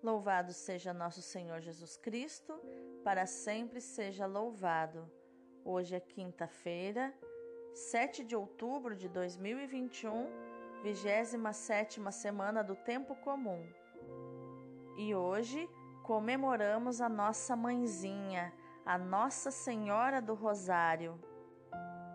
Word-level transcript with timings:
Louvado 0.00 0.52
seja 0.52 0.94
nosso 0.94 1.20
Senhor 1.20 1.60
Jesus 1.60 1.96
Cristo, 1.96 2.54
para 3.02 3.26
sempre 3.26 3.80
seja 3.80 4.26
louvado. 4.26 5.10
Hoje 5.64 5.96
é 5.96 5.98
quinta-feira, 5.98 7.12
7 7.74 8.22
de 8.22 8.36
outubro 8.36 8.94
de 8.94 9.08
2021, 9.08 10.28
27 10.84 12.00
semana 12.12 12.62
do 12.62 12.76
Tempo 12.76 13.16
Comum. 13.16 13.60
E 14.96 15.16
hoje 15.16 15.68
comemoramos 16.04 17.00
a 17.00 17.08
nossa 17.08 17.56
mãezinha, 17.56 18.52
a 18.86 18.96
Nossa 18.96 19.50
Senhora 19.50 20.22
do 20.22 20.32
Rosário. 20.32 21.20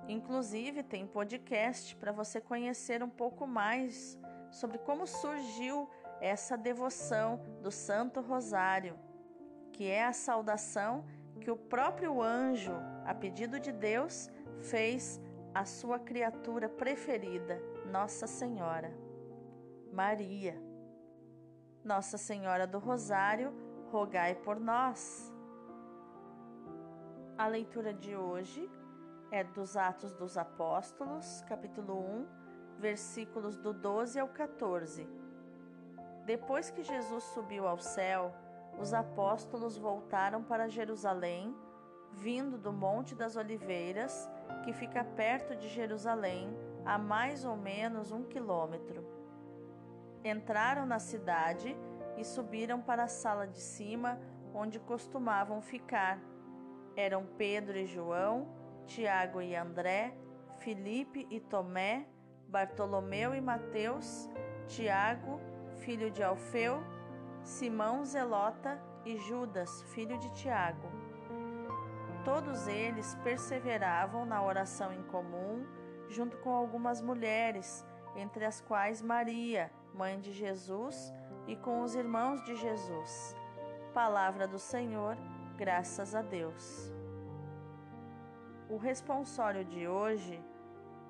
Inclusive, 0.07 0.83
tem 0.83 1.05
podcast 1.05 1.97
para 1.97 2.13
você 2.13 2.39
conhecer 2.39 3.03
um 3.03 3.09
pouco 3.09 3.45
mais 3.45 4.17
sobre 4.49 4.77
como 4.77 5.05
surgiu 5.05 5.89
essa 6.23 6.57
devoção 6.57 7.37
do 7.61 7.69
Santo 7.69 8.21
Rosário, 8.21 8.97
que 9.73 9.89
é 9.89 10.05
a 10.05 10.13
saudação 10.13 11.03
que 11.41 11.51
o 11.51 11.57
próprio 11.57 12.21
anjo, 12.21 12.71
a 13.05 13.13
pedido 13.13 13.59
de 13.59 13.73
Deus, 13.73 14.29
fez 14.61 15.19
à 15.53 15.65
sua 15.65 15.99
criatura 15.99 16.69
preferida, 16.69 17.61
Nossa 17.91 18.25
Senhora, 18.25 18.97
Maria. 19.91 20.57
Nossa 21.83 22.17
Senhora 22.17 22.65
do 22.65 22.79
Rosário, 22.79 23.53
rogai 23.91 24.33
por 24.33 24.61
nós. 24.61 25.29
A 27.37 27.47
leitura 27.47 27.93
de 27.93 28.15
hoje 28.15 28.71
é 29.29 29.43
dos 29.43 29.75
Atos 29.75 30.13
dos 30.13 30.37
Apóstolos, 30.37 31.43
capítulo 31.49 31.99
1, 31.99 32.27
versículos 32.79 33.57
do 33.57 33.73
12 33.73 34.17
ao 34.21 34.29
14 34.29 35.22
depois 36.25 36.69
que 36.69 36.83
Jesus 36.83 37.23
subiu 37.25 37.67
ao 37.67 37.77
céu, 37.77 38.33
os 38.79 38.93
apóstolos 38.93 39.77
voltaram 39.77 40.41
para 40.41 40.69
Jerusalém, 40.69 41.55
vindo 42.11 42.57
do 42.57 42.71
Monte 42.71 43.13
das 43.13 43.35
Oliveiras, 43.35 44.29
que 44.63 44.71
fica 44.71 45.03
perto 45.03 45.55
de 45.55 45.67
Jerusalém, 45.67 46.55
a 46.85 46.97
mais 46.97 47.43
ou 47.43 47.57
menos 47.57 48.11
um 48.11 48.23
quilômetro. 48.23 49.05
Entraram 50.23 50.85
na 50.85 50.99
cidade 50.99 51.75
e 52.17 52.23
subiram 52.23 52.81
para 52.81 53.03
a 53.03 53.07
sala 53.07 53.45
de 53.45 53.59
cima, 53.59 54.19
onde 54.53 54.79
costumavam 54.79 55.61
ficar. 55.61 56.19
Eram 56.95 57.25
Pedro 57.37 57.77
e 57.77 57.85
João, 57.85 58.47
Tiago 58.85 59.41
e 59.41 59.55
André, 59.55 60.15
Filipe 60.59 61.27
e 61.29 61.39
Tomé, 61.39 62.07
Bartolomeu 62.47 63.33
e 63.33 63.41
Mateus, 63.41 64.29
Tiago 64.67 65.52
filho 65.85 66.09
de 66.09 66.23
Alfeu, 66.23 66.81
Simão 67.43 68.05
Zelota 68.05 68.81
e 69.05 69.17
Judas, 69.17 69.83
filho 69.93 70.17
de 70.17 70.33
Tiago. 70.33 70.89
Todos 72.23 72.67
eles 72.67 73.15
perseveravam 73.23 74.25
na 74.25 74.41
oração 74.41 74.93
em 74.93 75.03
comum, 75.03 75.65
junto 76.07 76.37
com 76.37 76.51
algumas 76.51 77.01
mulheres, 77.01 77.85
entre 78.15 78.45
as 78.45 78.61
quais 78.61 79.01
Maria, 79.01 79.69
mãe 79.93 80.21
de 80.21 80.31
Jesus, 80.31 81.13
e 81.47 81.55
com 81.57 81.81
os 81.81 81.95
irmãos 81.95 82.41
de 82.45 82.55
Jesus. 82.55 83.35
Palavra 83.93 84.47
do 84.47 84.57
Senhor, 84.57 85.17
graças 85.57 86.15
a 86.15 86.21
Deus. 86.21 86.93
O 88.69 88.77
responsório 88.77 89.65
de 89.65 89.85
hoje 89.85 90.41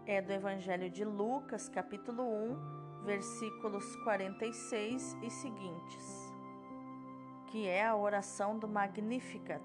é 0.08 0.20
do 0.20 0.32
Evangelho 0.32 0.90
de 0.90 1.06
Lucas, 1.06 1.70
capítulo 1.70 2.24
1, 2.24 2.83
versículos 3.04 3.96
46 3.98 5.18
e 5.22 5.30
seguintes, 5.30 6.34
que 7.48 7.68
é 7.68 7.86
a 7.86 7.96
oração 7.96 8.58
do 8.58 8.68
Magnificat, 8.68 9.62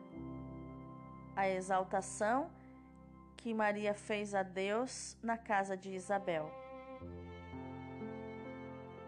a 1.36 1.48
exaltação 1.48 2.50
que 3.36 3.54
Maria 3.54 3.94
fez 3.94 4.34
a 4.34 4.42
Deus 4.42 5.16
na 5.22 5.38
casa 5.38 5.76
de 5.76 5.94
Isabel. 5.94 6.50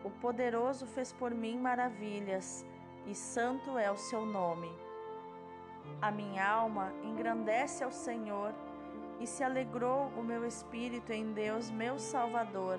O 0.05 0.11
poderoso 0.11 0.87
fez 0.87 1.13
por 1.13 1.33
mim 1.33 1.59
maravilhas, 1.59 2.65
e 3.07 3.15
santo 3.15 3.77
é 3.77 3.91
o 3.91 3.97
seu 3.97 4.25
nome. 4.25 4.71
A 6.01 6.13
minha 6.13 6.49
alma 6.49 6.93
engrandece 7.03 7.83
ao 7.83 7.91
Senhor, 7.91 8.55
e 9.19 9.27
se 9.27 9.43
alegrou 9.43 10.07
o 10.17 10.23
meu 10.23 10.47
espírito 10.47 11.13
em 11.13 11.33
Deus, 11.33 11.69
meu 11.69 11.99
Salvador 11.99 12.79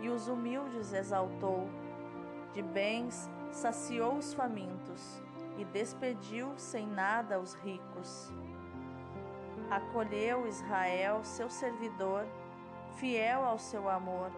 e 0.00 0.08
os 0.08 0.28
humildes 0.28 0.92
exaltou. 0.92 1.68
De 2.52 2.62
bens 2.62 3.30
saciou 3.50 4.14
os 4.14 4.32
famintos 4.32 5.22
e 5.56 5.64
despediu 5.64 6.52
sem 6.56 6.86
nada 6.86 7.38
os 7.38 7.54
ricos. 7.54 8.32
Acolheu 9.70 10.46
Israel, 10.46 11.22
seu 11.24 11.50
servidor, 11.50 12.26
fiel 12.96 13.44
ao 13.44 13.58
seu 13.58 13.88
amor, 13.88 14.30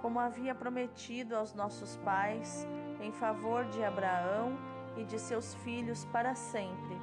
como 0.00 0.20
havia 0.20 0.54
prometido 0.54 1.34
aos 1.34 1.52
nossos 1.52 1.96
pais, 1.98 2.66
em 3.00 3.10
favor 3.10 3.64
de 3.66 3.82
Abraão 3.82 4.56
e 4.96 5.04
de 5.04 5.18
seus 5.18 5.54
filhos 5.56 6.04
para 6.06 6.34
sempre. 6.34 6.96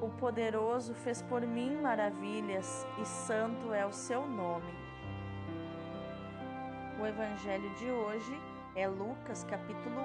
O 0.00 0.08
poderoso 0.08 0.94
fez 0.94 1.22
por 1.22 1.42
mim 1.42 1.76
maravilhas, 1.80 2.86
e 3.00 3.04
santo 3.04 3.72
é 3.72 3.84
o 3.84 3.92
seu 3.92 4.26
nome. 4.26 4.89
O 7.00 7.06
evangelho 7.06 7.70
de 7.76 7.90
hoje 7.90 8.38
é 8.76 8.86
Lucas 8.86 9.42
capítulo 9.44 9.98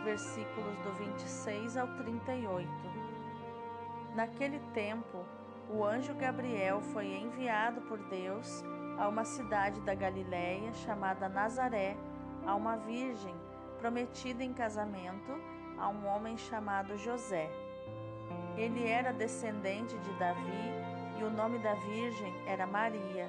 1, 0.00 0.04
versículos 0.04 0.78
do 0.84 0.92
26 0.92 1.76
ao 1.76 1.88
38. 1.96 2.68
Naquele 4.14 4.60
tempo, 4.72 5.24
o 5.68 5.84
anjo 5.84 6.14
Gabriel 6.14 6.80
foi 6.80 7.06
enviado 7.06 7.80
por 7.88 7.98
Deus 8.04 8.62
a 8.96 9.08
uma 9.08 9.24
cidade 9.24 9.80
da 9.80 9.96
Galiléia 9.96 10.72
chamada 10.74 11.28
Nazaré, 11.28 11.96
a 12.46 12.54
uma 12.54 12.76
virgem 12.76 13.34
prometida 13.80 14.44
em 14.44 14.52
casamento 14.52 15.32
a 15.76 15.88
um 15.88 16.06
homem 16.06 16.38
chamado 16.38 16.96
José. 16.98 17.50
Ele 18.56 18.86
era 18.86 19.12
descendente 19.12 19.98
de 19.98 20.12
Davi 20.20 20.70
e 21.18 21.24
o 21.24 21.30
nome 21.30 21.58
da 21.58 21.74
virgem 21.74 22.32
era 22.46 22.64
Maria. 22.64 23.28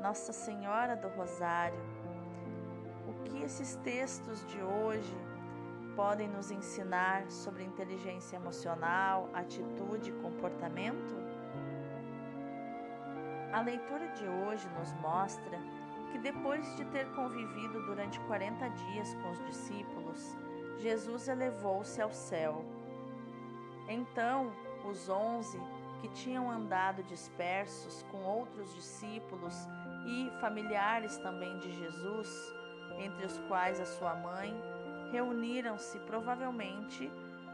Nossa 0.00 0.32
Senhora 0.32 0.96
do 0.96 1.08
Rosário, 1.08 1.78
o 3.06 3.22
que 3.24 3.42
esses 3.42 3.76
textos 3.76 4.44
de 4.46 4.60
hoje 4.62 5.16
podem 5.94 6.28
nos 6.28 6.50
ensinar 6.50 7.30
sobre 7.30 7.62
inteligência 7.62 8.36
emocional, 8.36 9.28
atitude 9.34 10.10
e 10.10 10.22
comportamento? 10.22 11.14
A 13.52 13.60
leitura 13.60 14.08
de 14.08 14.26
hoje 14.26 14.68
nos 14.78 14.92
mostra 14.94 15.58
que 16.10 16.18
depois 16.18 16.76
de 16.76 16.84
ter 16.86 17.06
convivido 17.14 17.84
durante 17.86 18.18
40 18.20 18.68
dias 18.68 19.14
com 19.14 19.30
os 19.30 19.44
discípulos, 19.46 20.36
Jesus 20.78 21.28
elevou-se 21.28 22.00
ao 22.00 22.12
céu. 22.12 22.64
Então, 23.88 24.52
os 24.88 25.08
onze 25.08 25.60
que 26.00 26.08
tinham 26.08 26.50
andado 26.50 27.02
dispersos 27.04 28.04
com 28.10 28.18
outros 28.24 28.74
discípulos 28.74 29.54
e 30.06 30.30
familiares 30.40 31.16
também 31.18 31.58
de 31.58 31.72
Jesus, 31.72 32.54
entre 32.98 33.24
os 33.24 33.38
quais 33.48 33.80
a 33.80 33.86
sua 33.86 34.14
mãe, 34.14 34.54
reuniram-se 35.10 35.98
provavelmente 36.00 37.10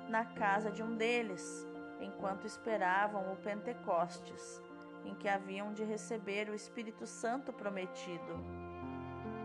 na 0.09 0.25
casa 0.25 0.71
de 0.71 0.83
um 0.83 0.97
deles, 0.97 1.67
enquanto 2.00 2.47
esperavam 2.47 3.33
o 3.33 3.37
Pentecostes, 3.37 4.62
em 5.05 5.15
que 5.15 5.29
haviam 5.29 5.73
de 5.73 5.85
receber 5.85 6.49
o 6.49 6.55
Espírito 6.55 7.06
Santo 7.06 7.53
prometido. 7.53 8.35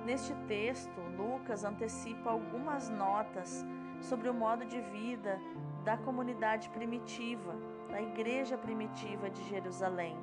Neste 0.06 0.34
texto, 0.48 1.00
Lucas 1.18 1.64
antecipa 1.64 2.30
algumas 2.30 2.90
notas 2.90 3.66
sobre 4.02 4.30
o 4.30 4.34
modo 4.34 4.66
de 4.66 4.82
vida 4.82 5.40
da 5.84 5.98
comunidade 5.98 6.70
primitiva, 6.70 7.56
da 7.90 8.02
igreja 8.02 8.58
primitiva 8.58 9.30
de 9.30 9.44
Jerusalém, 9.44 10.18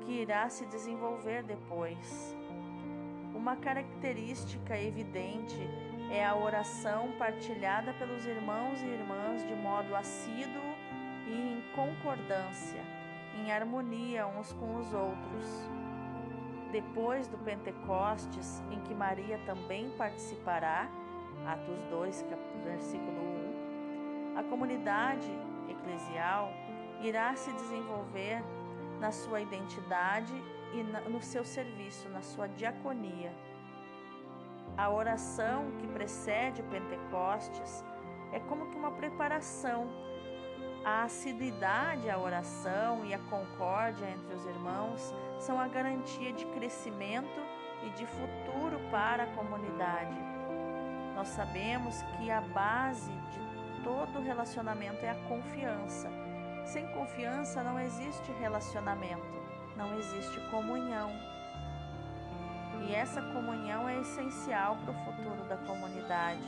que 0.00 0.12
irá 0.12 0.48
se 0.48 0.66
desenvolver 0.66 1.42
depois. 1.42 2.36
Uma 3.34 3.56
característica 3.56 4.78
evidente 4.78 5.58
é 6.10 6.24
a 6.24 6.36
oração 6.36 7.12
partilhada 7.18 7.92
pelos 7.94 8.24
irmãos 8.26 8.80
e 8.82 8.86
irmãs 8.86 9.46
de 9.46 9.54
modo 9.54 9.94
assíduo 9.94 10.62
e 11.26 11.32
em 11.32 11.62
concordância, 11.74 12.80
em 13.36 13.50
harmonia 13.50 14.26
uns 14.26 14.52
com 14.52 14.76
os 14.76 14.92
outros. 14.92 15.68
Depois 16.70 17.28
do 17.28 17.38
Pentecostes, 17.38 18.62
em 18.70 18.80
que 18.80 18.94
Maria 18.94 19.38
também 19.46 19.90
participará, 19.90 20.88
Atos 21.46 21.82
2, 21.90 22.24
versículo 22.64 23.20
1, 24.34 24.38
a 24.38 24.42
comunidade 24.44 25.30
eclesial 25.68 26.50
irá 27.00 27.34
se 27.36 27.52
desenvolver 27.52 28.42
na 29.04 29.12
sua 29.12 29.42
identidade 29.42 30.32
e 30.72 30.82
no 31.10 31.20
seu 31.20 31.44
serviço, 31.44 32.08
na 32.08 32.22
sua 32.22 32.48
diaconia. 32.48 33.30
A 34.78 34.88
oração 34.88 35.72
que 35.78 35.86
precede 35.88 36.62
o 36.62 36.64
Pentecostes 36.64 37.84
é 38.32 38.40
como 38.40 38.70
que 38.70 38.76
uma 38.78 38.92
preparação. 38.92 39.86
A 40.82 41.02
assiduidade 41.02 42.08
à 42.08 42.18
oração 42.18 43.04
e 43.04 43.12
a 43.12 43.18
concórdia 43.18 44.08
entre 44.08 44.34
os 44.34 44.46
irmãos 44.46 45.14
são 45.38 45.60
a 45.60 45.68
garantia 45.68 46.32
de 46.32 46.46
crescimento 46.46 47.40
e 47.82 47.90
de 47.90 48.06
futuro 48.06 48.80
para 48.90 49.24
a 49.24 49.34
comunidade. 49.34 50.18
Nós 51.14 51.28
sabemos 51.28 52.00
que 52.16 52.30
a 52.30 52.40
base 52.40 53.12
de 53.12 53.82
todo 53.84 54.22
relacionamento 54.22 55.04
é 55.04 55.10
a 55.10 55.28
confiança. 55.28 56.23
Sem 56.64 56.86
confiança 56.88 57.62
não 57.62 57.78
existe 57.78 58.32
relacionamento, 58.40 59.24
não 59.76 59.96
existe 59.98 60.40
comunhão. 60.50 61.10
E 62.86 62.94
essa 62.94 63.20
comunhão 63.20 63.88
é 63.88 64.00
essencial 64.00 64.76
para 64.76 64.92
o 64.92 65.04
futuro 65.04 65.44
da 65.48 65.56
comunidade. 65.58 66.42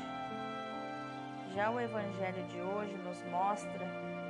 Já 1.55 1.71
o 1.71 1.81
Evangelho 1.81 2.43
de 2.49 2.61
hoje 2.61 2.95
nos 2.99 3.23
mostra 3.31 3.87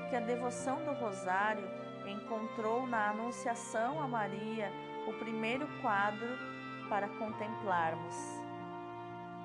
que 0.09 0.17
a 0.17 0.21
devoção 0.21 0.77
do 0.85 0.93
Rosário 0.93 1.69
encontrou 2.07 2.87
na 2.87 3.11
Anunciação 3.11 4.01
a 4.01 4.07
Maria 4.07 4.71
o 5.09 5.13
primeiro 5.15 5.67
quadro 5.83 6.29
para 6.89 7.09
contemplarmos. 7.09 8.15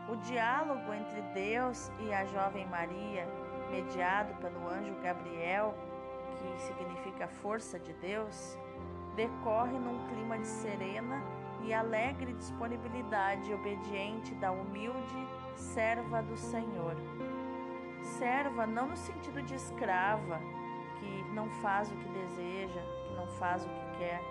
O 0.10 0.16
diálogo 0.18 0.94
entre 0.94 1.22
Deus 1.34 1.92
e 2.00 2.14
a 2.14 2.26
jovem 2.26 2.68
Maria, 2.68 3.28
mediado 3.70 4.34
pelo 4.36 4.68
anjo 4.68 4.94
Gabriel, 5.02 5.74
que 6.42 6.62
significa 6.62 7.28
força 7.28 7.80
de 7.80 7.94
Deus, 7.94 8.58
decorre 9.16 9.78
num 9.78 10.08
clima 10.08 10.38
de 10.38 10.48
serena 10.48 11.22
e 11.64 11.74
alegre 11.74 12.34
disponibilidade 12.34 13.54
obediente 13.54 14.34
da 14.36 14.52
humilde 14.52 15.28
serva 15.56 16.22
do 16.22 16.36
Senhor. 16.36 16.96
Serva 18.18 18.66
não 18.66 18.88
no 18.88 18.98
sentido 18.98 19.42
de 19.44 19.56
escrava, 19.56 20.40
que 21.00 21.24
não 21.34 21.50
faz 21.62 21.92
o 21.92 21.96
que 21.96 22.10
deseja, 22.10 22.82
que 23.08 23.14
não 23.16 23.28
faz 23.28 23.64
o 23.64 23.70
que 23.70 23.98
quer, 24.00 24.22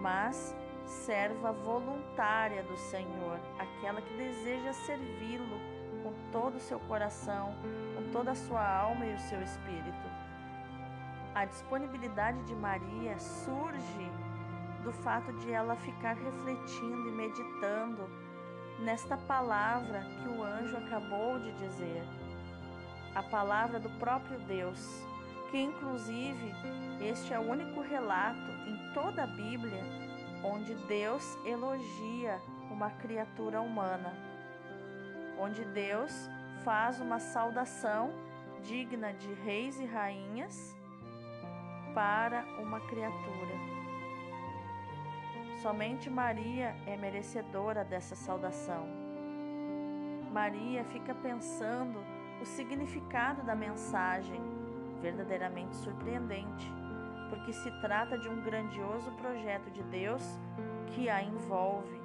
mas 0.00 0.54
serva 0.84 1.52
voluntária 1.52 2.62
do 2.62 2.76
Senhor, 2.76 3.38
aquela 3.58 4.00
que 4.00 4.14
deseja 4.14 4.72
servi-lo 4.72 5.58
com 6.02 6.12
todo 6.30 6.56
o 6.56 6.60
seu 6.60 6.78
coração, 6.80 7.54
com 7.96 8.10
toda 8.12 8.32
a 8.32 8.34
sua 8.34 8.64
alma 8.64 9.04
e 9.06 9.14
o 9.14 9.18
seu 9.18 9.42
espírito. 9.42 10.15
A 11.36 11.44
disponibilidade 11.44 12.42
de 12.44 12.54
Maria 12.54 13.18
surge 13.18 14.10
do 14.82 14.90
fato 14.90 15.30
de 15.34 15.52
ela 15.52 15.76
ficar 15.76 16.14
refletindo 16.14 17.10
e 17.10 17.12
meditando 17.12 18.08
nesta 18.78 19.18
palavra 19.18 20.00
que 20.00 20.28
o 20.30 20.42
anjo 20.42 20.78
acabou 20.78 21.38
de 21.38 21.52
dizer. 21.58 22.02
A 23.14 23.22
palavra 23.22 23.78
do 23.78 23.90
próprio 23.98 24.38
Deus, 24.46 24.80
que 25.50 25.58
inclusive 25.58 26.54
este 27.02 27.34
é 27.34 27.38
o 27.38 27.50
único 27.50 27.82
relato 27.82 28.50
em 28.66 28.94
toda 28.94 29.24
a 29.24 29.26
Bíblia 29.26 29.84
onde 30.42 30.74
Deus 30.86 31.36
elogia 31.44 32.40
uma 32.70 32.88
criatura 32.92 33.60
humana, 33.60 34.10
onde 35.38 35.66
Deus 35.66 36.30
faz 36.64 36.98
uma 36.98 37.20
saudação 37.20 38.10
digna 38.62 39.12
de 39.12 39.34
reis 39.34 39.78
e 39.78 39.84
rainhas 39.84 40.74
para 41.96 42.44
uma 42.58 42.78
criatura. 42.78 43.54
Somente 45.62 46.10
Maria 46.10 46.76
é 46.86 46.94
merecedora 46.94 47.82
dessa 47.82 48.14
saudação. 48.14 48.86
Maria 50.30 50.84
fica 50.84 51.14
pensando 51.14 51.98
o 52.42 52.44
significado 52.44 53.42
da 53.44 53.54
mensagem, 53.54 54.42
verdadeiramente 55.00 55.74
surpreendente, 55.76 56.70
porque 57.30 57.54
se 57.54 57.70
trata 57.80 58.18
de 58.18 58.28
um 58.28 58.42
grandioso 58.42 59.10
projeto 59.12 59.70
de 59.70 59.82
Deus 59.84 60.22
que 60.88 61.08
a 61.08 61.22
envolve, 61.22 61.98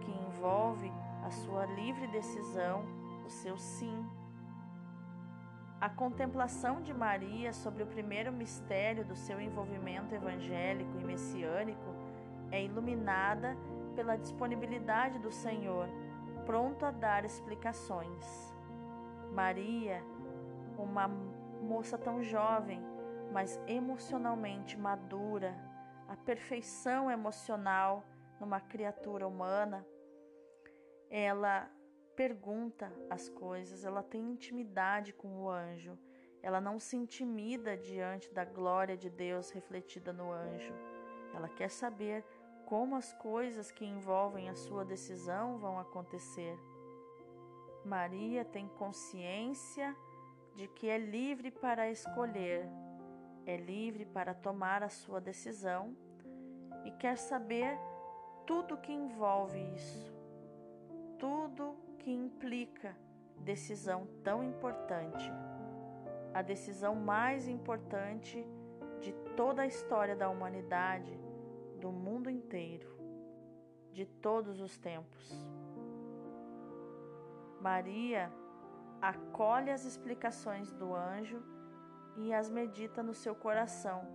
que 0.00 0.10
envolve 0.10 0.92
a 1.24 1.30
sua 1.30 1.66
livre 1.66 2.08
decisão, 2.08 2.84
o 3.24 3.30
seu 3.30 3.56
sim. 3.56 4.04
A 5.78 5.90
contemplação 5.90 6.80
de 6.80 6.94
Maria 6.94 7.52
sobre 7.52 7.82
o 7.82 7.86
primeiro 7.86 8.32
mistério 8.32 9.04
do 9.04 9.14
seu 9.14 9.38
envolvimento 9.38 10.14
evangélico 10.14 10.98
e 10.98 11.04
messiânico 11.04 11.94
é 12.50 12.64
iluminada 12.64 13.54
pela 13.94 14.16
disponibilidade 14.16 15.18
do 15.18 15.30
Senhor, 15.30 15.86
pronto 16.46 16.86
a 16.86 16.90
dar 16.90 17.26
explicações. 17.26 18.54
Maria, 19.32 20.02
uma 20.78 21.08
moça 21.08 21.98
tão 21.98 22.22
jovem, 22.22 22.80
mas 23.30 23.60
emocionalmente 23.66 24.78
madura, 24.78 25.54
a 26.08 26.16
perfeição 26.16 27.10
emocional 27.10 28.02
numa 28.40 28.60
criatura 28.60 29.28
humana, 29.28 29.84
ela 31.10 31.68
pergunta 32.16 32.90
as 33.10 33.28
coisas, 33.28 33.84
ela 33.84 34.02
tem 34.02 34.22
intimidade 34.22 35.12
com 35.12 35.42
o 35.42 35.50
anjo, 35.50 35.98
ela 36.42 36.60
não 36.60 36.80
se 36.80 36.96
intimida 36.96 37.76
diante 37.76 38.32
da 38.32 38.44
glória 38.44 38.96
de 38.96 39.10
Deus 39.10 39.50
refletida 39.50 40.12
no 40.12 40.32
anjo. 40.32 40.72
Ela 41.34 41.48
quer 41.48 41.68
saber 41.68 42.24
como 42.64 42.96
as 42.96 43.12
coisas 43.12 43.70
que 43.70 43.84
envolvem 43.84 44.48
a 44.48 44.54
sua 44.54 44.84
decisão 44.84 45.58
vão 45.58 45.78
acontecer. 45.78 46.58
Maria 47.84 48.44
tem 48.44 48.66
consciência 48.66 49.94
de 50.54 50.66
que 50.68 50.88
é 50.88 50.98
livre 50.98 51.50
para 51.50 51.90
escolher, 51.90 52.66
é 53.44 53.56
livre 53.56 54.06
para 54.06 54.34
tomar 54.34 54.82
a 54.82 54.88
sua 54.88 55.20
decisão 55.20 55.94
e 56.84 56.90
quer 56.92 57.18
saber 57.18 57.78
tudo 58.46 58.78
que 58.78 58.92
envolve 58.92 59.58
isso, 59.74 60.12
tudo 61.18 61.85
que 62.06 62.12
implica 62.12 62.96
decisão 63.38 64.06
tão 64.22 64.40
importante, 64.40 65.28
a 66.32 66.40
decisão 66.40 66.94
mais 66.94 67.48
importante 67.48 68.46
de 69.00 69.12
toda 69.36 69.62
a 69.62 69.66
história 69.66 70.14
da 70.14 70.30
humanidade, 70.30 71.18
do 71.80 71.90
mundo 71.90 72.30
inteiro, 72.30 72.96
de 73.90 74.06
todos 74.06 74.60
os 74.60 74.78
tempos. 74.78 75.44
Maria 77.60 78.32
acolhe 79.02 79.72
as 79.72 79.84
explicações 79.84 80.72
do 80.74 80.94
anjo 80.94 81.42
e 82.18 82.32
as 82.32 82.48
medita 82.48 83.02
no 83.02 83.14
seu 83.14 83.34
coração. 83.34 84.06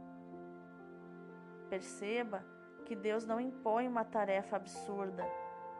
Perceba 1.69 2.41
que 2.85 2.95
Deus 2.95 3.25
não 3.25 3.41
impõe 3.41 3.85
uma 3.85 4.05
tarefa 4.05 4.55
absurda, 4.55 5.25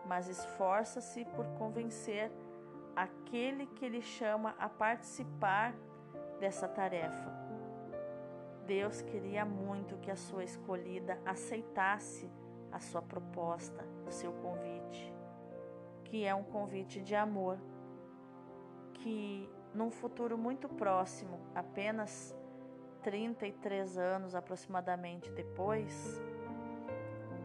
mas 0.05 0.27
esforça-se 0.27 1.25
por 1.25 1.45
convencer 1.57 2.31
aquele 2.95 3.67
que 3.67 3.87
lhe 3.87 4.01
chama 4.01 4.55
a 4.59 4.67
participar 4.67 5.73
dessa 6.39 6.67
tarefa. 6.67 7.31
Deus 8.65 9.01
queria 9.01 9.45
muito 9.45 9.97
que 9.97 10.11
a 10.11 10.15
sua 10.15 10.43
escolhida 10.43 11.19
aceitasse 11.25 12.29
a 12.71 12.79
sua 12.79 13.01
proposta, 13.01 13.85
o 14.07 14.11
seu 14.11 14.31
convite 14.33 15.21
que 16.11 16.25
é 16.25 16.35
um 16.35 16.43
convite 16.43 16.99
de 16.99 17.15
amor, 17.15 17.57
que 18.95 19.49
num 19.73 19.89
futuro 19.89 20.37
muito 20.37 20.67
próximo, 20.67 21.39
apenas 21.55 22.35
33 23.01 23.97
anos 23.97 24.35
aproximadamente 24.35 25.31
depois, 25.31 26.21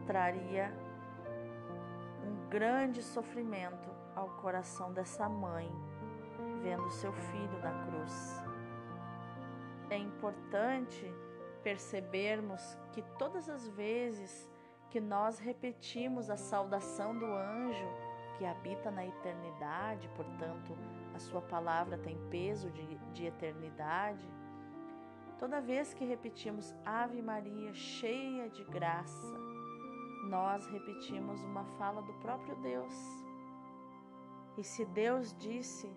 traria 0.05 0.69
grande 2.49 3.03
sofrimento 3.03 3.89
ao 4.15 4.29
coração 4.29 4.93
dessa 4.93 5.27
mãe, 5.27 5.69
vendo 6.61 6.89
seu 6.89 7.11
filho 7.11 7.59
na 7.61 7.85
cruz. 7.85 8.43
É 9.89 9.97
importante 9.97 11.05
percebermos 11.63 12.77
que 12.93 13.01
todas 13.17 13.49
as 13.49 13.67
vezes 13.69 14.49
que 14.89 14.99
nós 15.01 15.39
repetimos 15.39 16.29
a 16.29 16.37
saudação 16.37 17.17
do 17.17 17.25
anjo, 17.25 17.87
que 18.37 18.45
habita 18.45 18.89
na 18.91 19.05
eternidade, 19.05 20.09
portanto, 20.15 20.77
a 21.13 21.19
sua 21.19 21.41
palavra 21.41 21.97
tem 21.97 22.17
peso 22.29 22.69
de, 22.71 22.95
de 23.13 23.25
eternidade. 23.25 24.25
Toda 25.37 25.59
vez 25.59 25.93
que 25.93 26.05
repetimos 26.05 26.73
Ave 26.85 27.21
Maria, 27.21 27.73
cheia 27.73 28.49
de 28.49 28.63
graça, 28.63 29.37
nós 30.27 30.67
repetimos 30.67 31.41
uma 31.43 31.63
fala 31.77 32.01
do 32.01 32.13
próprio 32.15 32.55
Deus. 32.57 32.93
E 34.57 34.63
se 34.63 34.85
Deus 34.85 35.35
disse 35.37 35.89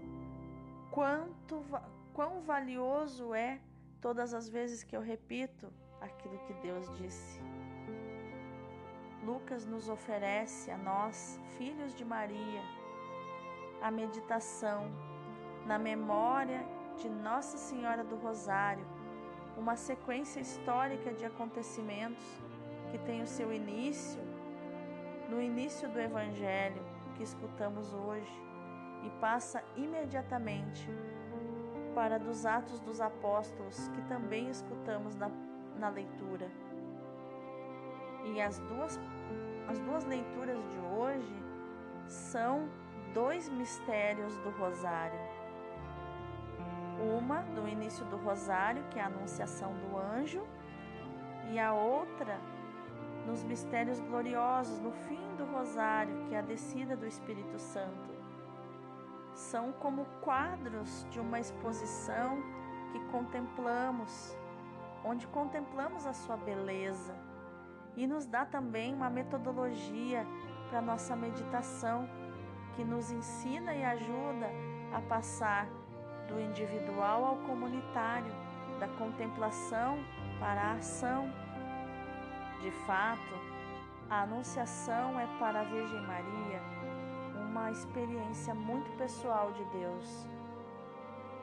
quanto 0.91 1.65
quão 2.13 2.41
valioso 2.43 3.35
é 3.35 3.61
todas 4.01 4.33
as 4.35 4.49
vezes 4.49 4.83
que 4.83 4.97
eu 4.97 5.01
repito 5.01 5.73
aquilo 6.01 6.39
que 6.47 6.55
Deus 6.55 6.91
disse. 6.97 7.41
Lucas 9.25 9.67
nos 9.67 9.89
oferece 9.89 10.71
a 10.71 10.79
nós, 10.79 11.39
filhos 11.59 11.95
de 11.95 12.05
Maria, 12.05 12.63
a 13.83 13.91
meditação 13.91 14.91
na 15.67 15.79
memória 15.79 16.65
de 16.97 17.09
Nossa 17.09 17.59
Senhora 17.59 18.03
do 18.03 18.17
Rosário, 18.17 18.87
uma 19.57 19.77
sequência 19.77 20.41
histórica 20.41 21.13
de 21.13 21.25
acontecimentos 21.25 22.25
que 22.91 22.99
tem 22.99 23.23
o 23.23 23.27
seu 23.27 23.53
início 23.53 24.21
no 25.29 25.41
início 25.41 25.89
do 25.89 26.01
Evangelho 26.01 26.83
que 27.15 27.23
escutamos 27.23 27.93
hoje 27.95 28.43
e 29.05 29.11
passa 29.21 29.63
imediatamente 29.77 30.89
para 31.95 32.19
dos 32.19 32.45
Atos 32.45 32.81
dos 32.81 33.01
Apóstolos 33.01 33.89
que 33.89 34.03
também 34.03 34.49
escutamos 34.51 35.15
na, 35.15 35.31
na 35.79 35.89
leitura. 35.89 36.51
E 38.25 38.41
as 38.41 38.59
duas, 38.59 38.99
as 39.69 39.79
duas 39.79 40.05
leituras 40.05 40.59
de 40.71 40.79
hoje 40.79 41.43
são 42.07 42.69
dois 43.15 43.49
mistérios 43.49 44.37
do 44.39 44.51
Rosário. 44.51 45.19
Uma 47.17 47.43
do 47.55 47.67
início 47.67 48.05
do 48.07 48.17
Rosário, 48.17 48.85
que 48.91 48.99
é 48.99 49.03
a 49.03 49.07
Anunciação 49.07 49.73
do 49.75 49.97
Anjo, 49.97 50.47
e 51.51 51.59
a 51.59 51.73
outra 51.73 52.39
nos 53.27 53.43
mistérios 53.43 54.01
gloriosos, 54.01 54.79
no 54.81 54.93
fim 54.93 55.35
do 55.37 55.45
Rosário, 55.45 56.27
que 56.29 56.35
é 56.35 56.39
a 56.39 56.43
descida 56.43 56.97
do 56.97 57.07
Espírito 57.07 57.59
Santo. 57.59 58.11
São 59.35 59.73
como 59.73 60.05
quadros 60.21 61.07
de 61.11 61.21
uma 61.21 61.39
exposição 61.39 62.43
que 62.93 62.99
contemplamos, 63.11 64.37
onde 65.05 65.27
contemplamos 65.29 66.07
a 66.07 66.13
sua 66.13 66.37
beleza 66.37 67.15
e 67.97 68.07
nos 68.07 68.27
dá 68.27 68.45
também 68.45 68.95
uma 68.95 69.11
metodologia 69.11 70.27
para 70.69 70.81
nossa 70.81 71.17
meditação 71.17 72.09
que 72.75 72.85
nos 72.85 73.11
ensina 73.11 73.75
e 73.75 73.85
ajuda 73.85 74.51
a 74.93 75.01
passar 75.03 75.69
do 76.29 76.41
individual 76.41 77.25
ao 77.25 77.37
comunitário, 77.39 78.33
da 78.79 78.89
contemplação 78.89 79.99
para 80.39 80.61
a 80.61 80.73
ação. 80.75 81.31
De 82.61 82.71
fato, 82.87 83.35
a 84.09 84.23
Anunciação 84.23 85.19
é 85.19 85.27
para 85.39 85.61
a 85.61 85.65
Virgem 85.65 86.01
Maria 86.03 86.61
uma 87.35 87.71
experiência 87.71 88.55
muito 88.55 88.91
pessoal 88.97 89.53
de 89.53 89.65
Deus, 89.67 90.27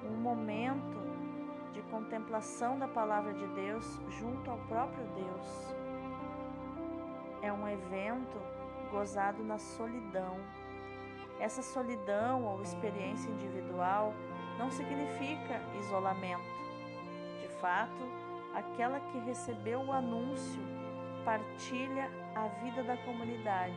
um 0.03 0.15
momento 0.15 0.97
de 1.73 1.81
contemplação 1.83 2.79
da 2.79 2.87
palavra 2.87 3.33
de 3.33 3.47
Deus 3.47 3.99
junto 4.09 4.49
ao 4.49 4.57
próprio 4.59 5.05
Deus 5.15 5.75
é 7.41 7.51
um 7.51 7.67
evento 7.67 8.37
gozado 8.91 9.43
na 9.43 9.57
solidão. 9.57 10.37
Essa 11.39 11.61
solidão 11.61 12.43
ou 12.43 12.61
experiência 12.61 13.29
individual 13.29 14.13
não 14.57 14.71
significa 14.71 15.61
isolamento. 15.79 16.57
De 17.41 17.47
fato, 17.59 18.03
aquela 18.53 18.99
que 18.99 19.19
recebeu 19.19 19.81
o 19.81 19.91
anúncio 19.91 20.61
partilha 21.27 22.09
a 22.33 22.47
vida 22.63 22.81
da 22.83 22.95
comunidade, 22.95 23.75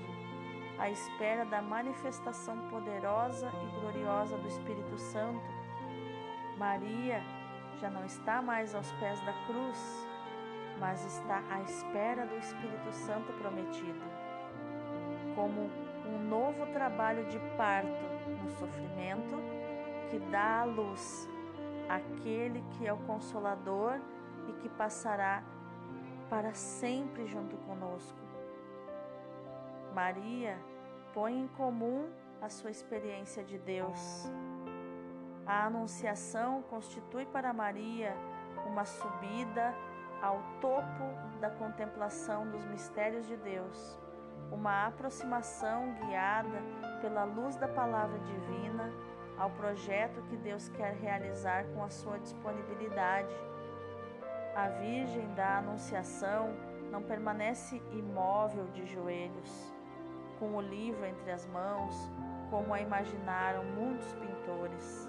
à 0.78 0.88
espera 0.88 1.44
da 1.44 1.60
manifestação 1.60 2.56
poderosa 2.68 3.50
e 3.64 3.80
gloriosa 3.80 4.38
do 4.38 4.46
Espírito 4.46 4.96
Santo. 4.96 5.42
Maria 6.56 7.20
já 7.80 7.90
não 7.90 8.04
está 8.04 8.40
mais 8.40 8.72
aos 8.72 8.92
pés 8.92 9.18
da 9.22 9.32
cruz, 9.48 10.06
mas 10.78 11.04
está 11.04 11.42
à 11.50 11.60
espera 11.62 12.24
do 12.24 12.36
Espírito 12.36 12.92
Santo 12.92 13.32
prometido, 13.32 14.00
como 15.34 15.68
um 16.06 16.28
novo 16.28 16.66
trabalho 16.72 17.26
de 17.26 17.40
parto 17.56 18.06
no 18.44 18.48
sofrimento 18.50 19.36
que 20.08 20.20
dá 20.30 20.60
à 20.60 20.64
luz 20.64 21.28
aquele 21.88 22.62
que 22.78 22.86
é 22.86 22.92
o 22.92 22.98
Consolador 22.98 23.98
e 24.46 24.52
que 24.52 24.68
passará 24.68 25.42
para 26.30 26.54
sempre 26.54 27.26
junto 27.26 27.56
conosco. 27.58 28.18
Maria 29.92 30.56
põe 31.12 31.36
em 31.36 31.48
comum 31.48 32.08
a 32.40 32.48
sua 32.48 32.70
experiência 32.70 33.42
de 33.42 33.58
Deus. 33.58 34.30
A 35.44 35.66
Anunciação 35.66 36.62
constitui 36.62 37.26
para 37.26 37.52
Maria 37.52 38.14
uma 38.64 38.84
subida 38.84 39.74
ao 40.22 40.40
topo 40.60 41.04
da 41.40 41.50
contemplação 41.50 42.48
dos 42.48 42.64
mistérios 42.66 43.26
de 43.26 43.36
Deus, 43.36 43.98
uma 44.52 44.86
aproximação 44.86 45.94
guiada 45.94 46.62
pela 47.00 47.24
luz 47.24 47.56
da 47.56 47.66
palavra 47.66 48.18
divina 48.20 48.92
ao 49.36 49.50
projeto 49.50 50.22
que 50.28 50.36
Deus 50.36 50.68
quer 50.68 50.94
realizar 50.94 51.64
com 51.74 51.82
a 51.82 51.88
sua 51.88 52.18
disponibilidade. 52.18 53.34
A 54.54 54.68
Virgem 54.68 55.32
da 55.34 55.58
Anunciação 55.58 56.50
não 56.90 57.00
permanece 57.02 57.80
imóvel 57.92 58.66
de 58.72 58.84
joelhos, 58.84 59.72
com 60.40 60.56
o 60.56 60.60
livro 60.60 61.04
entre 61.06 61.30
as 61.30 61.46
mãos, 61.46 61.94
como 62.50 62.74
a 62.74 62.80
imaginaram 62.80 63.64
muitos 63.64 64.12
pintores. 64.14 65.08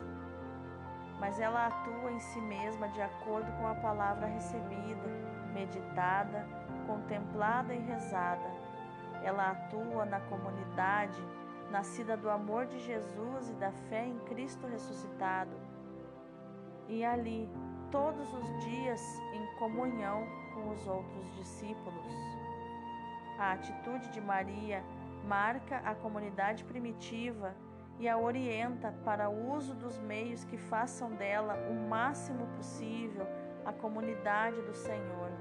Mas 1.20 1.40
ela 1.40 1.68
atua 1.68 2.12
em 2.12 2.20
si 2.20 2.40
mesma 2.42 2.88
de 2.90 3.02
acordo 3.02 3.52
com 3.54 3.68
a 3.68 3.76
palavra 3.76 4.28
recebida, 4.28 5.10
meditada, 5.54 6.48
contemplada 6.86 7.74
e 7.74 7.80
rezada. 7.80 8.50
Ela 9.24 9.52
atua 9.52 10.06
na 10.06 10.20
comunidade 10.22 11.22
nascida 11.72 12.16
do 12.16 12.30
amor 12.30 12.68
de 12.68 12.78
Jesus 12.80 13.50
e 13.50 13.54
da 13.54 13.72
fé 13.72 14.06
em 14.06 14.20
Cristo 14.20 14.68
ressuscitado. 14.68 15.56
E 16.88 17.04
ali, 17.06 17.50
todos 17.92 18.34
os 18.34 18.66
dias, 18.66 19.22
em 19.34 19.46
comunhão 19.60 20.26
com 20.54 20.70
os 20.70 20.88
outros 20.88 21.36
discípulos. 21.36 22.06
A 23.38 23.54
atitude 23.54 24.10
de 24.10 24.22
Maria 24.22 24.84
marca 25.28 25.78
a 25.78 25.94
comunidade 25.94 26.64
primitiva 26.64 27.54
e 28.00 28.08
a 28.08 28.18
orienta 28.18 28.94
para 29.06 29.30
o 29.30 29.54
uso 29.56 29.76
dos 29.76 30.00
meios 30.00 30.44
que 30.46 30.58
façam 30.58 31.12
dela 31.12 31.56
o 31.70 31.90
máximo 31.90 32.48
possível 32.58 33.28
a 33.66 33.72
comunidade 33.72 34.62
do 34.62 34.74
Senhor. 34.74 35.32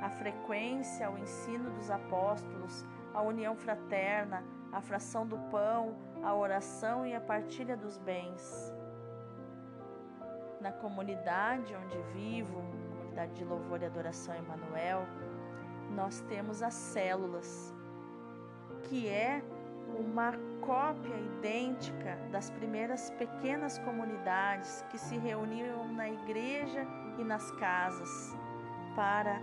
A 0.00 0.10
frequência, 0.10 1.10
o 1.10 1.18
ensino 1.18 1.70
dos 1.70 1.90
apóstolos, 1.90 2.84
a 3.12 3.22
união 3.22 3.56
fraterna, 3.56 4.44
a 4.70 4.80
fração 4.80 5.26
do 5.26 5.38
pão, 5.50 5.96
a 6.22 6.34
oração 6.34 7.06
e 7.06 7.14
a 7.14 7.20
partilha 7.20 7.76
dos 7.76 7.98
bens. 7.98 8.72
Na 10.64 10.72
comunidade 10.72 11.76
onde 11.76 11.98
vivo, 12.14 12.62
comunidade 12.96 13.34
de 13.34 13.44
louvor 13.44 13.82
e 13.82 13.84
adoração 13.84 14.34
Emanuel, 14.34 15.06
nós 15.94 16.22
temos 16.22 16.62
as 16.62 16.72
células, 16.72 17.70
que 18.84 19.06
é 19.06 19.42
uma 19.98 20.32
cópia 20.62 21.14
idêntica 21.14 22.16
das 22.32 22.50
primeiras 22.50 23.10
pequenas 23.10 23.78
comunidades 23.80 24.82
que 24.90 24.96
se 24.96 25.18
reuniam 25.18 25.86
na 25.92 26.08
igreja 26.08 26.86
e 27.18 27.24
nas 27.24 27.50
casas 27.50 28.34
para 28.96 29.38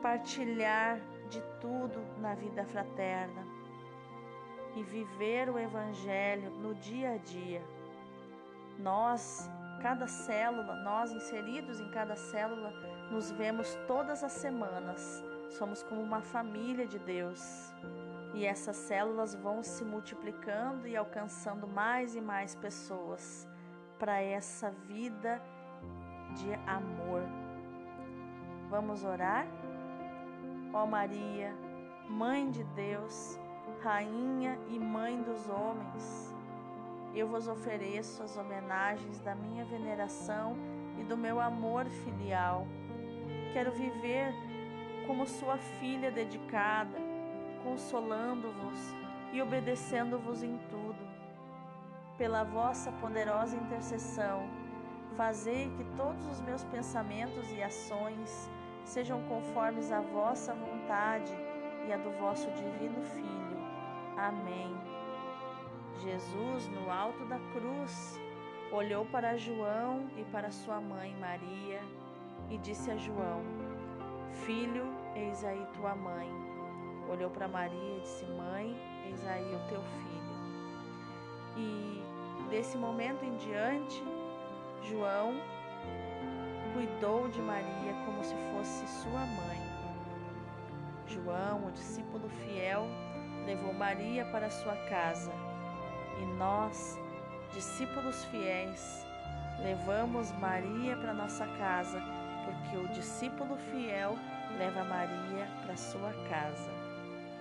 partilhar 0.00 1.00
de 1.28 1.42
tudo 1.60 2.06
na 2.20 2.36
vida 2.36 2.64
fraterna 2.66 3.44
e 4.76 4.82
viver 4.84 5.50
o 5.50 5.58
Evangelho 5.58 6.52
no 6.52 6.72
dia 6.76 7.14
a 7.14 7.16
dia. 7.16 7.64
Nós, 8.78 9.50
cada 9.82 10.06
célula, 10.06 10.76
nós 10.76 11.12
inseridos 11.12 11.80
em 11.80 11.88
cada 11.90 12.14
célula, 12.14 12.72
nos 13.10 13.30
vemos 13.30 13.74
todas 13.86 14.22
as 14.22 14.32
semanas. 14.32 15.24
Somos 15.50 15.82
como 15.82 16.00
uma 16.00 16.20
família 16.20 16.86
de 16.86 16.98
Deus. 16.98 17.72
E 18.34 18.44
essas 18.46 18.76
células 18.76 19.34
vão 19.34 19.62
se 19.62 19.84
multiplicando 19.84 20.86
e 20.86 20.96
alcançando 20.96 21.66
mais 21.66 22.14
e 22.14 22.20
mais 22.20 22.54
pessoas 22.54 23.48
para 23.98 24.20
essa 24.20 24.70
vida 24.70 25.42
de 26.36 26.54
amor. 26.66 27.22
Vamos 28.68 29.02
orar? 29.02 29.46
Ó 30.72 30.86
Maria, 30.86 31.52
Mãe 32.08 32.50
de 32.50 32.62
Deus, 32.64 33.38
Rainha 33.82 34.58
e 34.68 34.78
Mãe 34.78 35.20
dos 35.22 35.48
homens, 35.48 36.29
eu 37.14 37.28
vos 37.28 37.48
ofereço 37.48 38.22
as 38.22 38.36
homenagens 38.36 39.20
da 39.20 39.34
minha 39.34 39.64
veneração 39.64 40.56
e 40.98 41.04
do 41.04 41.16
meu 41.16 41.40
amor 41.40 41.86
filial. 41.86 42.66
Quero 43.52 43.72
viver 43.72 44.32
como 45.06 45.26
sua 45.26 45.58
filha 45.58 46.10
dedicada, 46.10 46.98
consolando-vos 47.64 48.78
e 49.32 49.42
obedecendo-vos 49.42 50.42
em 50.42 50.56
tudo. 50.68 51.10
Pela 52.16 52.44
vossa 52.44 52.92
poderosa 52.92 53.56
intercessão, 53.56 54.48
fazei 55.16 55.70
que 55.76 55.84
todos 55.96 56.26
os 56.26 56.40
meus 56.40 56.62
pensamentos 56.64 57.50
e 57.50 57.62
ações 57.62 58.50
sejam 58.84 59.22
conformes 59.22 59.90
à 59.90 60.00
vossa 60.00 60.54
vontade 60.54 61.32
e 61.88 61.92
à 61.92 61.96
do 61.96 62.10
vosso 62.18 62.50
divino 62.52 63.02
Filho 63.02 63.40
Amém. 64.20 64.99
Jesus, 66.00 66.66
no 66.68 66.90
alto 66.90 67.26
da 67.26 67.38
cruz, 67.52 68.18
olhou 68.72 69.04
para 69.04 69.36
João 69.36 70.08
e 70.16 70.24
para 70.24 70.50
sua 70.50 70.80
mãe 70.80 71.14
Maria 71.20 71.82
e 72.48 72.56
disse 72.56 72.90
a 72.90 72.96
João: 72.96 73.42
Filho, 74.46 74.86
eis 75.14 75.44
aí 75.44 75.66
tua 75.74 75.94
mãe. 75.94 76.28
Olhou 77.06 77.28
para 77.28 77.46
Maria 77.46 77.98
e 77.98 78.00
disse: 78.00 78.24
Mãe, 78.24 78.74
eis 79.06 79.26
aí 79.26 79.54
o 79.54 79.68
teu 79.68 79.82
filho. 79.82 80.20
E 81.58 82.02
desse 82.48 82.78
momento 82.78 83.22
em 83.22 83.36
diante, 83.36 84.02
João 84.84 85.34
cuidou 86.72 87.28
de 87.28 87.42
Maria 87.42 87.92
como 88.06 88.24
se 88.24 88.34
fosse 88.54 88.86
sua 89.02 89.20
mãe. 89.20 89.60
João, 91.06 91.66
o 91.66 91.72
discípulo 91.72 92.26
fiel, 92.28 92.86
levou 93.44 93.74
Maria 93.74 94.24
para 94.26 94.48
sua 94.48 94.76
casa 94.88 95.49
e 96.20 96.26
nós, 96.36 96.98
discípulos 97.52 98.24
fiéis, 98.26 99.06
levamos 99.62 100.30
Maria 100.32 100.96
para 100.96 101.14
nossa 101.14 101.46
casa, 101.58 102.00
porque 102.44 102.76
o 102.76 102.88
discípulo 102.88 103.56
fiel 103.70 104.16
leva 104.58 104.84
Maria 104.84 105.48
para 105.64 105.76
sua 105.76 106.12
casa. 106.28 106.70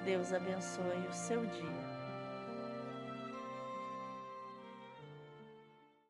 Deus 0.05 0.33
abençoe 0.33 1.07
o 1.09 1.13
seu 1.13 1.45
dia. 1.45 1.88